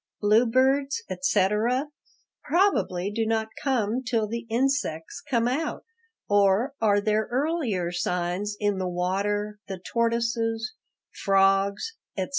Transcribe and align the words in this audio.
Bluebirds, 0.19 1.03
etc., 1.11 1.89
probably 2.43 3.11
do 3.11 3.23
not 3.23 3.49
come 3.63 4.01
till 4.03 4.25
the 4.27 4.47
insects 4.49 5.21
come 5.29 5.47
out. 5.47 5.85
Or 6.27 6.73
are 6.81 6.99
there 6.99 7.27
earlier 7.29 7.91
signs 7.91 8.57
in 8.59 8.79
the 8.79 8.89
water, 8.89 9.59
the 9.67 9.77
tortoises, 9.77 10.73
frogs, 11.23 11.93
etc.?" 12.17 12.29